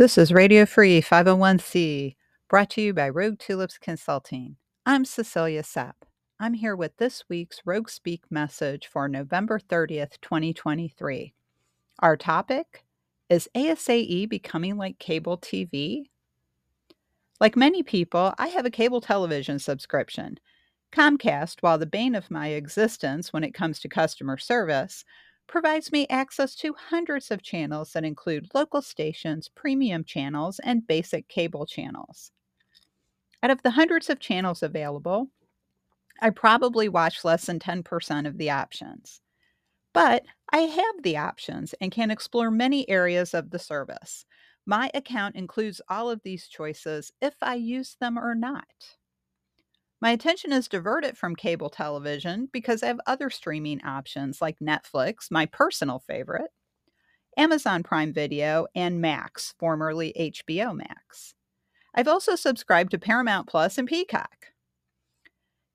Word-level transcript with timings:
This 0.00 0.16
is 0.16 0.32
Radio 0.32 0.64
Free 0.64 1.02
501c, 1.02 2.16
brought 2.48 2.70
to 2.70 2.80
you 2.80 2.94
by 2.94 3.10
Rogue 3.10 3.38
Tulips 3.38 3.76
Consulting. 3.76 4.56
I'm 4.86 5.04
Cecilia 5.04 5.62
Sepp. 5.62 6.06
I'm 6.38 6.54
here 6.54 6.74
with 6.74 6.96
this 6.96 7.24
week's 7.28 7.60
Rogue 7.66 7.90
Speak 7.90 8.22
message 8.30 8.88
for 8.90 9.08
November 9.08 9.60
30th, 9.60 10.18
2023. 10.22 11.34
Our 11.98 12.16
topic 12.16 12.86
is 13.28 13.50
ASAE 13.54 14.26
becoming 14.26 14.78
like 14.78 14.98
cable 14.98 15.36
TV? 15.36 16.04
Like 17.38 17.54
many 17.54 17.82
people, 17.82 18.32
I 18.38 18.46
have 18.46 18.64
a 18.64 18.70
cable 18.70 19.02
television 19.02 19.58
subscription. 19.58 20.40
Comcast, 20.92 21.56
while 21.60 21.76
the 21.76 21.84
bane 21.84 22.14
of 22.14 22.30
my 22.30 22.48
existence 22.48 23.34
when 23.34 23.44
it 23.44 23.52
comes 23.52 23.78
to 23.80 23.88
customer 23.90 24.38
service, 24.38 25.04
provides 25.50 25.90
me 25.90 26.06
access 26.08 26.54
to 26.54 26.74
hundreds 26.74 27.30
of 27.30 27.42
channels 27.42 27.92
that 27.92 28.04
include 28.04 28.54
local 28.54 28.80
stations, 28.80 29.50
premium 29.54 30.04
channels, 30.04 30.60
and 30.60 30.86
basic 30.86 31.28
cable 31.28 31.66
channels. 31.66 32.30
Out 33.42 33.50
of 33.50 33.62
the 33.62 33.70
hundreds 33.70 34.08
of 34.08 34.20
channels 34.20 34.62
available, 34.62 35.28
I 36.20 36.30
probably 36.30 36.88
watch 36.88 37.24
less 37.24 37.46
than 37.46 37.58
10% 37.58 38.26
of 38.26 38.38
the 38.38 38.50
options. 38.50 39.20
But 39.92 40.24
I 40.52 40.58
have 40.58 41.02
the 41.02 41.16
options 41.16 41.74
and 41.80 41.90
can 41.90 42.12
explore 42.12 42.50
many 42.50 42.88
areas 42.88 43.34
of 43.34 43.50
the 43.50 43.58
service. 43.58 44.24
My 44.66 44.90
account 44.94 45.34
includes 45.34 45.80
all 45.88 46.10
of 46.10 46.22
these 46.22 46.46
choices 46.46 47.12
if 47.20 47.34
I 47.42 47.54
use 47.56 47.96
them 48.00 48.16
or 48.16 48.36
not. 48.36 48.66
My 50.02 50.12
attention 50.12 50.50
is 50.50 50.66
diverted 50.66 51.18
from 51.18 51.36
cable 51.36 51.68
television 51.68 52.48
because 52.52 52.82
I 52.82 52.86
have 52.86 53.00
other 53.06 53.28
streaming 53.28 53.84
options 53.84 54.40
like 54.40 54.58
Netflix, 54.58 55.30
my 55.30 55.44
personal 55.44 55.98
favorite, 55.98 56.50
Amazon 57.36 57.82
Prime 57.82 58.12
Video, 58.12 58.66
and 58.74 59.02
Max, 59.02 59.54
formerly 59.58 60.14
HBO 60.18 60.74
Max. 60.74 61.34
I've 61.94 62.08
also 62.08 62.34
subscribed 62.34 62.92
to 62.92 62.98
Paramount 62.98 63.46
Plus 63.46 63.76
and 63.76 63.86
Peacock. 63.86 64.46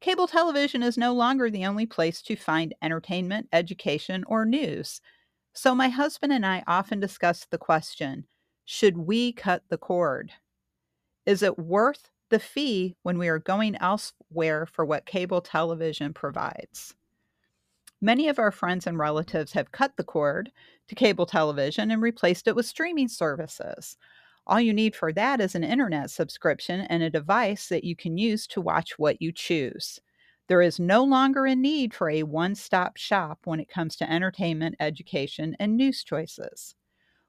Cable 0.02 0.28
television 0.28 0.82
is 0.82 0.98
no 0.98 1.14
longer 1.14 1.52
the 1.52 1.66
only 1.66 1.86
place 1.86 2.22
to 2.23 2.36
find 2.36 2.73
entertainment, 2.82 3.48
education, 3.54 4.23
or 4.28 4.44
news. 4.44 5.02
So 5.54 5.76
my 5.76 5.89
husband 5.89 6.34
and 6.34 6.45
I 6.45 6.64
often 6.66 7.00
discuss 7.00 7.45
the 7.50 7.58
question 7.60 8.26
should 8.66 8.98
we 8.98 9.32
cut 9.32 9.62
the 9.70 9.78
cord? 9.78 10.32
Is 11.28 11.44
it 11.44 11.60
worth 11.60 12.10
the 12.30 12.40
fee 12.40 12.95
when 13.04 13.18
we 13.18 13.28
are 13.28 13.40
going 13.40 13.76
elsewhere 13.78 14.66
for 14.66 14.86
what 14.86 15.06
cable 15.06 15.42
television 15.42 16.14
provides. 16.14 16.95
Many 18.02 18.28
of 18.28 18.40
our 18.40 18.52
friends 18.52 18.88
and 18.88 19.00
relatives 19.00 19.54
have 19.54 19.72
cut 19.72 19.98
the 19.98 20.04
cord 20.04 20.52
to 20.88 20.95
cable 20.95 21.26
television 21.26 21.92
and 21.92 22.02
replaced 22.02 22.48
it 22.48 22.56
with 22.56 22.66
streaming 22.66 23.08
services. 23.08 23.98
All 24.48 24.59
you 24.59 24.73
need 24.73 24.95
for 24.95 25.12
that 25.14 25.42
is 25.42 25.56
an 25.56 25.64
internet 25.64 26.12
subscription 26.12 26.82
and 26.82 27.02
a 27.02 27.09
device 27.09 27.67
that 27.70 27.84
you 27.84 27.95
can 27.95 28.17
use 28.17 28.45
to 28.48 28.62
watch 28.62 29.00
what 29.00 29.22
you 29.22 29.32
choose. 29.32 30.00
There 30.48 30.62
is 30.62 30.80
no 30.80 31.04
longer 31.04 31.45
a 31.45 31.56
need 31.56 31.94
for 31.94 32.10
a 32.10 32.22
one 32.22 32.54
stop 32.54 32.98
shop 32.98 33.39
when 33.45 33.60
it 33.60 33.70
comes 33.70 33.95
to 33.95 34.12
entertainment, 34.12 34.76
education, 34.80 35.56
and 35.60 35.76
news 35.76 36.04
choices. 36.04 36.76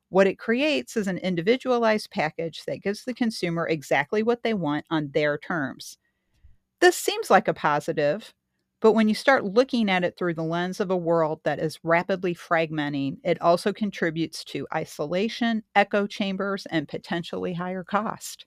What 0.09 0.27
it 0.27 0.39
creates 0.39 0.97
is 0.97 1.09
an 1.09 1.19
individualized 1.19 2.11
package 2.11 2.65
that 2.67 2.83
gives 2.83 3.05
the 3.05 3.15
consumer 3.15 3.67
exactly 3.67 4.23
what 4.23 4.43
they 4.43 4.55
want 4.55 4.87
on 4.91 5.11
their 5.13 5.37
terms. 5.37 5.99
This 6.81 6.97
seems 6.97 7.31
like 7.31 7.49
a 7.49 7.55
positive, 7.55 8.33
but 8.81 8.93
when 8.93 9.09
you 9.09 9.15
start 9.15 9.45
looking 9.45 9.91
at 9.91 10.05
it 10.05 10.17
through 10.17 10.35
the 10.35 10.43
lens 10.43 10.79
of 10.79 10.91
a 10.91 10.97
world 10.97 11.41
that 11.45 11.59
is 11.59 11.81
rapidly 11.83 12.35
fragmenting, 12.35 13.17
it 13.25 13.41
also 13.41 13.73
contributes 13.73 14.45
to 14.45 14.67
isolation, 14.75 15.63
echo 15.75 16.07
chambers, 16.07 16.67
and 16.67 16.87
potentially 16.87 17.55
higher 17.55 17.83
cost. 17.83 18.47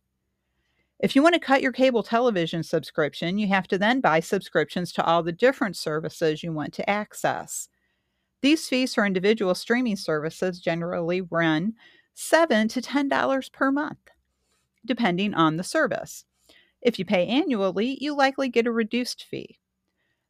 If 0.99 1.15
you 1.15 1.23
want 1.23 1.33
to 1.33 1.39
cut 1.39 1.61
your 1.61 1.71
cable 1.71 2.03
television 2.03 2.61
subscription, 2.61 3.37
you 3.37 3.47
have 3.47 3.67
to 3.69 3.77
then 3.77 4.01
buy 4.01 4.19
subscriptions 4.19 4.91
to 4.93 5.05
all 5.05 5.23
the 5.23 5.31
different 5.31 5.75
services 5.75 6.43
you 6.43 6.53
want 6.53 6.73
to 6.73 6.89
access. 6.89 7.69
These 8.41 8.67
fees 8.67 8.93
for 8.93 9.05
individual 9.05 9.53
streaming 9.55 9.97
services 9.97 10.59
generally 10.59 11.21
run 11.21 11.73
7 12.13 12.67
to 12.69 12.81
$10 12.81 13.51
per 13.51 13.71
month, 13.71 14.09
depending 14.85 15.33
on 15.33 15.57
the 15.57 15.63
service. 15.63 16.25
If 16.81 16.97
you 16.97 17.05
pay 17.05 17.27
annually, 17.27 17.97
you 17.99 18.15
likely 18.15 18.49
get 18.49 18.67
a 18.67 18.71
reduced 18.71 19.23
fee. 19.23 19.59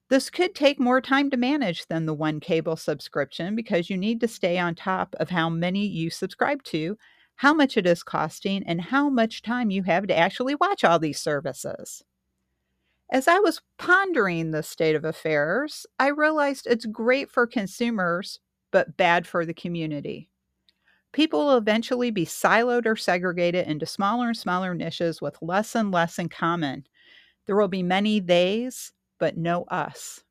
This 0.10 0.32
could 0.32 0.56
take 0.56 0.80
more 0.80 1.02
time 1.02 1.30
to 1.30 1.38
manage 1.38 1.86
than 1.86 2.08
the 2.08 2.16
one 2.16 2.40
cable 2.40 2.76
subscription 2.76 3.56
because 3.56 3.92
you 3.92 3.98
need 3.98 4.20
to 4.22 4.28
stay 4.28 4.58
on 4.58 4.74
top 4.74 5.16
of 5.20 5.30
how 5.30 5.50
many 5.50 5.86
you 5.86 6.10
subscribe 6.10 6.64
to, 6.64 6.98
how 7.36 7.54
much 7.54 7.78
it 7.78 7.86
is 7.86 8.02
costing, 8.02 8.64
and 8.64 8.82
how 8.82 9.08
much 9.10 9.44
time 9.44 9.70
you 9.70 9.84
have 9.84 10.08
to 10.08 10.18
actually 10.18 10.56
watch 10.56 10.84
all 10.84 10.98
these 10.98 11.20
services. 11.20 12.04
As 13.12 13.28
I 13.28 13.40
was 13.40 13.62
pondering 13.78 14.52
the 14.52 14.62
state 14.62 14.96
of 14.96 15.04
affairs, 15.04 15.88
I 15.98 16.10
realized 16.10 16.68
it's 16.68 16.86
great 16.86 17.32
for 17.32 17.48
consumers, 17.48 18.40
but 18.72 18.98
bad 18.98 19.26
for 19.26 19.46
the 19.46 19.54
community. 19.54 20.30
People 21.12 21.48
will 21.48 21.58
eventually 21.58 22.12
be 22.12 22.26
siloed 22.26 22.86
or 22.86 22.96
segregated 22.96 23.68
into 23.68 23.88
smaller 23.88 24.28
and 24.28 24.38
smaller 24.38 24.76
niches 24.76 25.22
with 25.22 25.42
less 25.42 25.74
and 25.74 25.92
less 25.92 26.20
in 26.20 26.30
common. 26.30 26.86
There 27.48 27.56
will 27.56 27.68
be 27.68 27.82
many 27.82 28.20
theys, 28.20 28.94
but 29.18 29.38
no 29.38 29.64
us. 29.64 30.24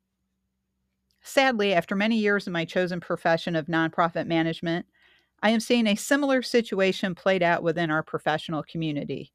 Sadly, 1.21 1.73
after 1.73 1.97
many 1.97 2.17
years 2.17 2.47
in 2.47 2.53
my 2.53 2.63
chosen 2.63 3.01
profession 3.01 3.57
of 3.57 3.67
nonprofit 3.67 4.25
management, 4.25 4.85
I 5.43 5.49
am 5.49 5.59
seeing 5.59 5.85
a 5.85 5.95
similar 5.95 6.41
situation 6.41 7.13
played 7.13 7.43
out 7.43 7.61
within 7.61 7.91
our 7.91 8.03
professional 8.03 8.63
community. 8.63 9.33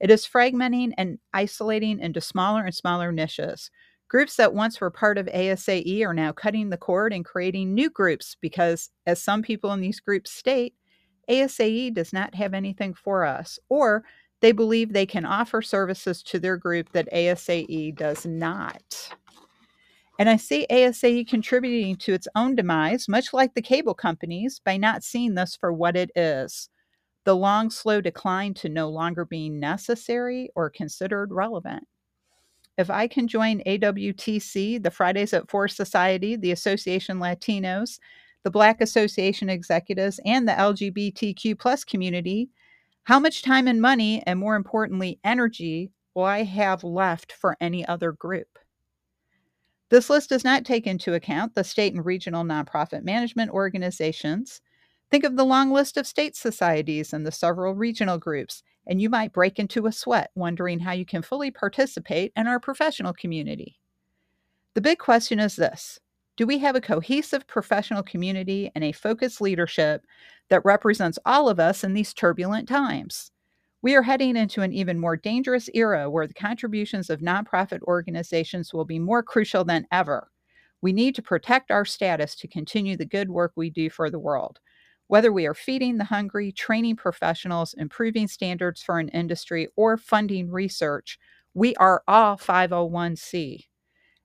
It 0.00 0.10
is 0.10 0.26
fragmenting 0.26 0.92
and 0.96 1.18
isolating 1.34 1.98
into 1.98 2.20
smaller 2.20 2.64
and 2.64 2.74
smaller 2.74 3.12
niches. 3.12 3.70
Groups 4.08 4.36
that 4.36 4.54
once 4.54 4.80
were 4.80 4.90
part 4.90 5.18
of 5.18 5.26
ASAE 5.26 6.02
are 6.06 6.14
now 6.14 6.32
cutting 6.32 6.70
the 6.70 6.78
cord 6.78 7.12
and 7.12 7.24
creating 7.24 7.74
new 7.74 7.90
groups 7.90 8.36
because, 8.40 8.90
as 9.06 9.20
some 9.20 9.42
people 9.42 9.72
in 9.72 9.80
these 9.80 10.00
groups 10.00 10.30
state, 10.30 10.74
ASAE 11.28 11.92
does 11.92 12.12
not 12.12 12.34
have 12.34 12.54
anything 12.54 12.94
for 12.94 13.24
us, 13.24 13.58
or 13.68 14.04
they 14.40 14.52
believe 14.52 14.92
they 14.92 15.04
can 15.04 15.26
offer 15.26 15.60
services 15.60 16.22
to 16.22 16.38
their 16.38 16.56
group 16.56 16.90
that 16.92 17.12
ASAE 17.12 17.94
does 17.96 18.24
not. 18.24 19.10
And 20.18 20.28
I 20.28 20.36
see 20.36 20.66
ASAE 20.70 21.28
contributing 21.28 21.96
to 21.96 22.14
its 22.14 22.28
own 22.34 22.54
demise, 22.54 23.08
much 23.08 23.32
like 23.32 23.54
the 23.54 23.62
cable 23.62 23.94
companies, 23.94 24.60
by 24.64 24.76
not 24.76 25.04
seeing 25.04 25.34
this 25.34 25.54
for 25.54 25.72
what 25.72 25.96
it 25.96 26.10
is 26.16 26.70
the 27.28 27.36
long, 27.36 27.68
slow 27.68 28.00
decline 28.00 28.54
to 28.54 28.70
no 28.70 28.88
longer 28.88 29.26
being 29.26 29.60
necessary 29.60 30.48
or 30.54 30.70
considered 30.70 31.30
relevant. 31.30 31.86
If 32.78 32.88
I 32.88 33.06
can 33.06 33.28
join 33.28 33.60
AWTC, 33.66 34.82
the 34.82 34.90
Fridays 34.90 35.34
at 35.34 35.50
Four 35.50 35.68
Society, 35.68 36.36
the 36.36 36.52
Association 36.52 37.18
Latinos, 37.18 37.98
the 38.44 38.50
Black 38.50 38.80
Association 38.80 39.50
Executives, 39.50 40.18
and 40.24 40.48
the 40.48 40.52
LGBTQ 40.52 41.58
plus 41.58 41.84
community, 41.84 42.48
how 43.02 43.20
much 43.20 43.42
time 43.42 43.68
and 43.68 43.82
money, 43.82 44.22
and 44.26 44.38
more 44.38 44.56
importantly, 44.56 45.20
energy, 45.22 45.90
will 46.14 46.24
I 46.24 46.44
have 46.44 46.82
left 46.82 47.32
for 47.32 47.58
any 47.60 47.86
other 47.86 48.12
group? 48.12 48.58
This 49.90 50.08
list 50.08 50.30
does 50.30 50.44
not 50.44 50.64
take 50.64 50.86
into 50.86 51.12
account 51.12 51.54
the 51.54 51.62
state 51.62 51.92
and 51.92 52.06
regional 52.06 52.42
nonprofit 52.42 53.04
management 53.04 53.50
organizations, 53.50 54.62
Think 55.10 55.24
of 55.24 55.36
the 55.36 55.44
long 55.44 55.70
list 55.70 55.96
of 55.96 56.06
state 56.06 56.36
societies 56.36 57.12
and 57.12 57.26
the 57.26 57.32
several 57.32 57.74
regional 57.74 58.18
groups, 58.18 58.62
and 58.86 59.00
you 59.00 59.08
might 59.08 59.32
break 59.32 59.58
into 59.58 59.86
a 59.86 59.92
sweat 59.92 60.30
wondering 60.34 60.80
how 60.80 60.92
you 60.92 61.06
can 61.06 61.22
fully 61.22 61.50
participate 61.50 62.32
in 62.36 62.46
our 62.46 62.60
professional 62.60 63.14
community. 63.14 63.78
The 64.74 64.82
big 64.82 64.98
question 64.98 65.40
is 65.40 65.56
this 65.56 65.98
Do 66.36 66.46
we 66.46 66.58
have 66.58 66.76
a 66.76 66.80
cohesive 66.80 67.46
professional 67.46 68.02
community 68.02 68.70
and 68.74 68.84
a 68.84 68.92
focused 68.92 69.40
leadership 69.40 70.04
that 70.50 70.64
represents 70.64 71.18
all 71.24 71.48
of 71.48 71.58
us 71.58 71.82
in 71.82 71.94
these 71.94 72.12
turbulent 72.12 72.68
times? 72.68 73.30
We 73.80 73.94
are 73.94 74.02
heading 74.02 74.36
into 74.36 74.60
an 74.60 74.72
even 74.72 74.98
more 74.98 75.16
dangerous 75.16 75.70
era 75.72 76.10
where 76.10 76.26
the 76.26 76.34
contributions 76.34 77.08
of 77.08 77.20
nonprofit 77.20 77.80
organizations 77.82 78.74
will 78.74 78.84
be 78.84 78.98
more 78.98 79.22
crucial 79.22 79.64
than 79.64 79.86
ever. 79.90 80.30
We 80.82 80.92
need 80.92 81.14
to 81.14 81.22
protect 81.22 81.70
our 81.70 81.84
status 81.84 82.34
to 82.36 82.48
continue 82.48 82.96
the 82.96 83.06
good 83.06 83.30
work 83.30 83.52
we 83.56 83.70
do 83.70 83.88
for 83.88 84.10
the 84.10 84.18
world. 84.18 84.58
Whether 85.08 85.32
we 85.32 85.46
are 85.46 85.54
feeding 85.54 85.98
the 85.98 86.04
hungry, 86.04 86.52
training 86.52 86.96
professionals, 86.96 87.74
improving 87.74 88.28
standards 88.28 88.82
for 88.82 88.98
an 88.98 89.08
industry, 89.08 89.68
or 89.76 89.96
funding 89.96 90.50
research, 90.50 91.18
we 91.54 91.74
are 91.76 92.02
all 92.06 92.36
501c. 92.36 93.66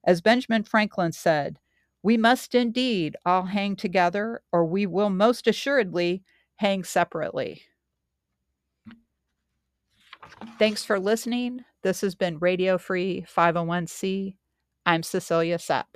As 0.03 0.21
Benjamin 0.21 0.63
Franklin 0.63 1.13
said, 1.13 1.59
we 2.03 2.18
must 2.18 2.53
indeed 2.53 3.15
all 3.25 3.44
hang 3.44 3.77
together, 3.77 4.41
or 4.51 4.65
we 4.65 4.85
will 4.85 5.09
most 5.09 5.47
assuredly 5.47 6.24
hang 6.57 6.83
separately. 6.83 7.63
Thanks 10.59 10.83
for 10.83 11.00
listening. 11.00 11.63
This 11.81 12.01
has 12.01 12.15
been 12.15 12.39
Radio 12.39 12.77
Free 12.77 13.25
501c. 13.33 14.36
I'm 14.86 15.03
Cecilia 15.03 15.59
Sepp. 15.59 15.88